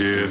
[0.00, 0.25] yeah.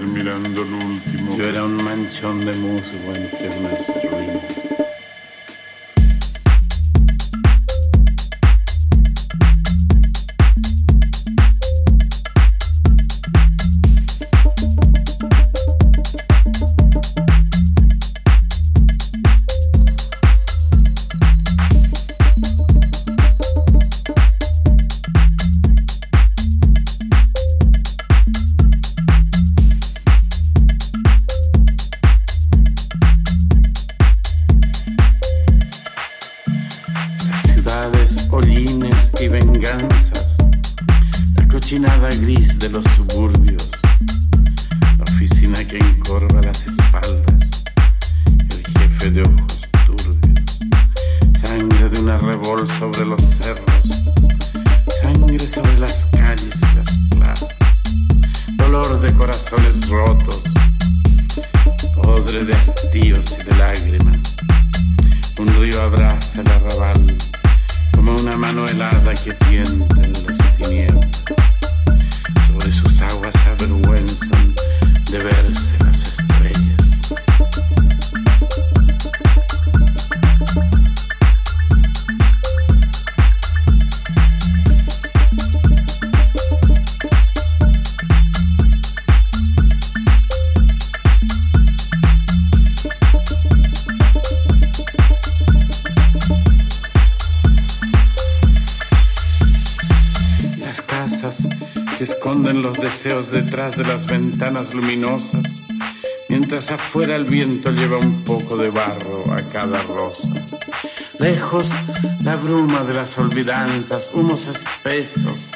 [114.13, 115.49] Humos espesos,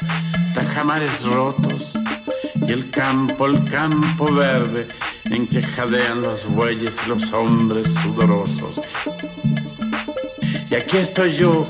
[0.54, 1.92] tajamares rotos
[2.66, 4.86] y el campo, el campo verde
[5.30, 8.80] en que jadean los bueyes y los hombres sudorosos.
[10.70, 11.64] Y aquí estoy yo,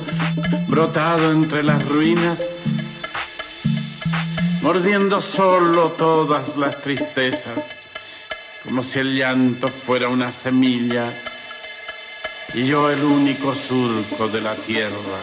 [0.69, 2.47] brotado entre las ruinas,
[4.63, 7.91] mordiendo solo todas las tristezas,
[8.65, 11.13] como si el llanto fuera una semilla
[12.55, 15.21] y yo el único surco de la tierra.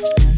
[0.00, 0.29] thank you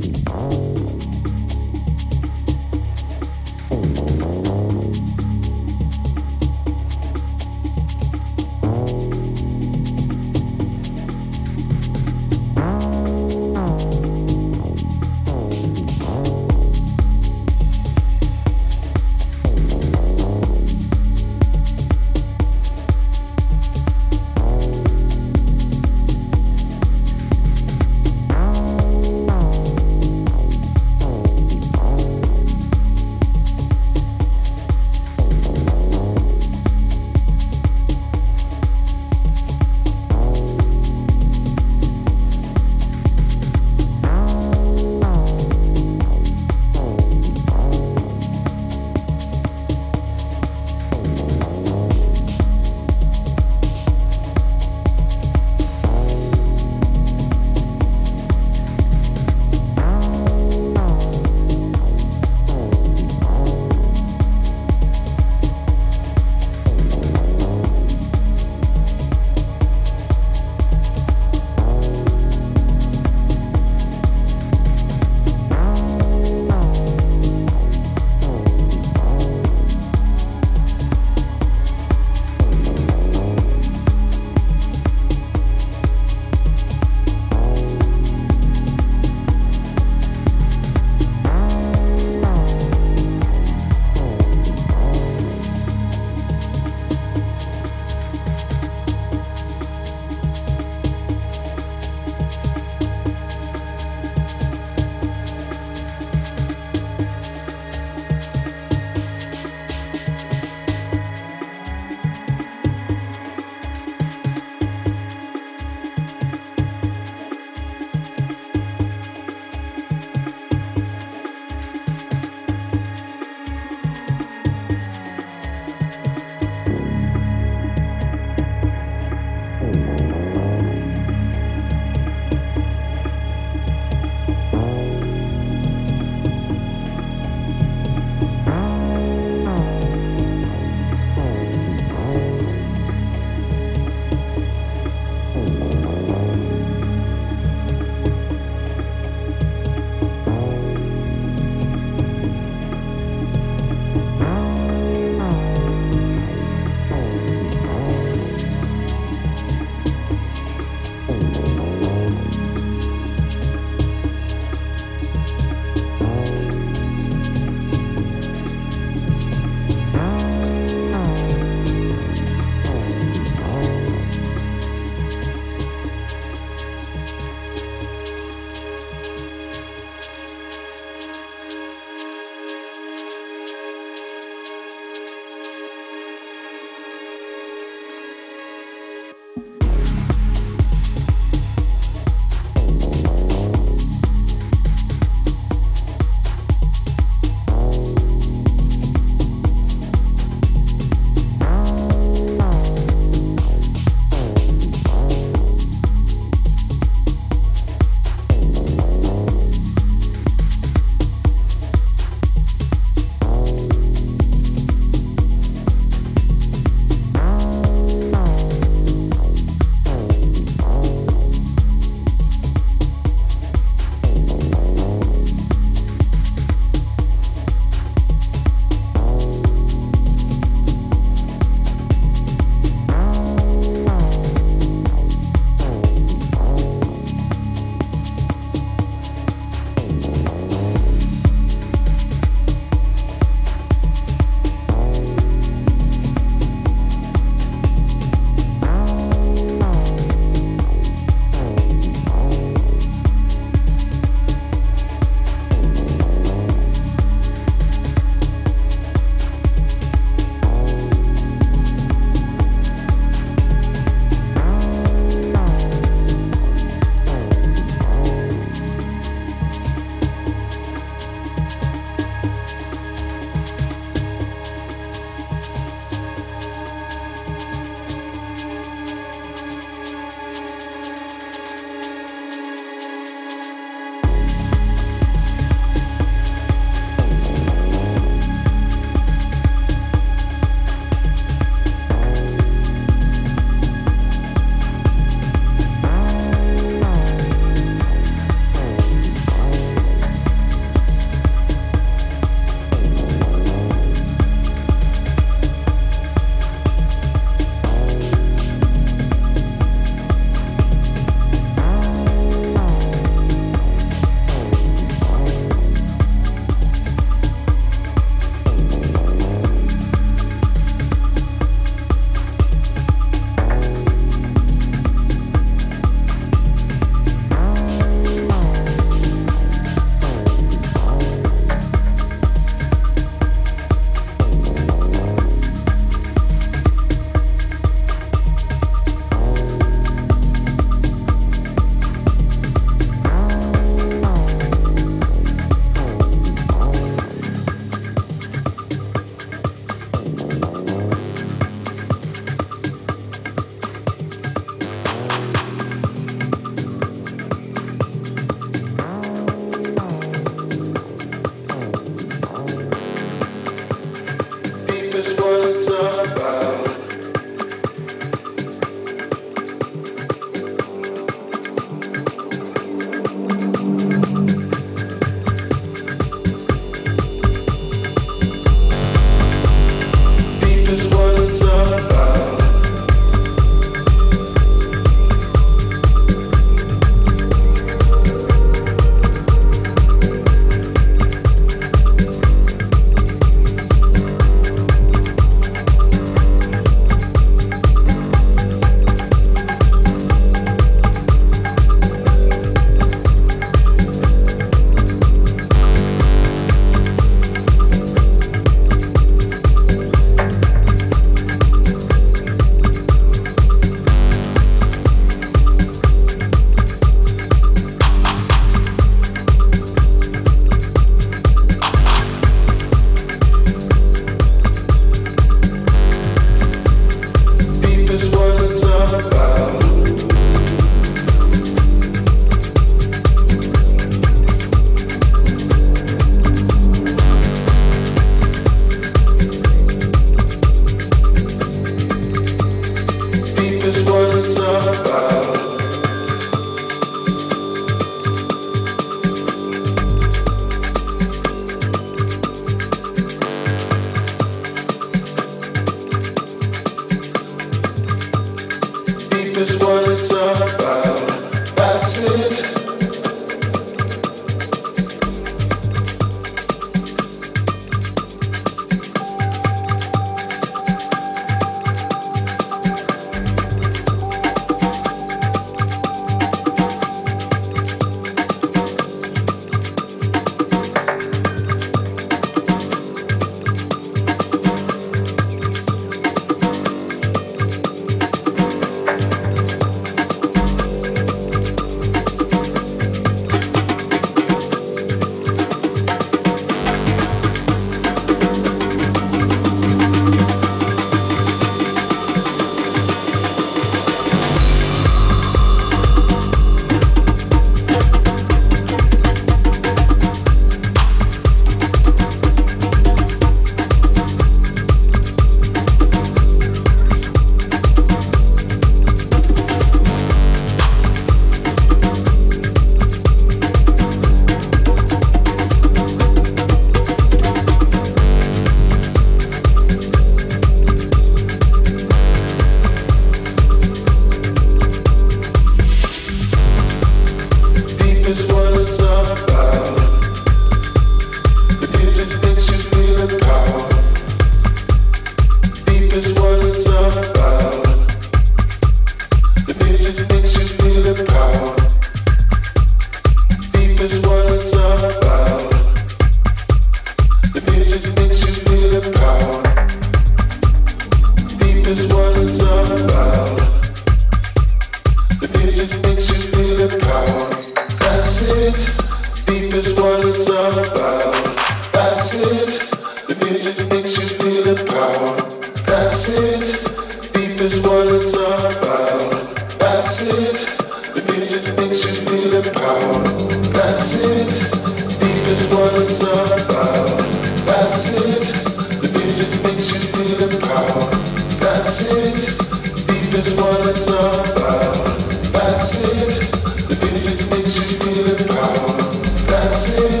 [599.27, 600.00] That's it,